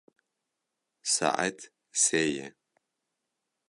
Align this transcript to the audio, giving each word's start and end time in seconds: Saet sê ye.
Saet 1.13 1.59
sê 2.01 2.23
ye. 2.35 2.47